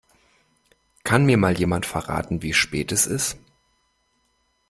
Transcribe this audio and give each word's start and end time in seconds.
Kann 1.03 1.27
mir 1.27 1.37
mal 1.37 1.59
jemand 1.59 1.85
verraten, 1.85 2.41
wie 2.41 2.53
spät 2.55 2.91
es 2.91 3.05
ist? 3.05 3.37